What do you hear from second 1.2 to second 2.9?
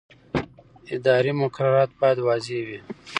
مقررات باید واضح وي.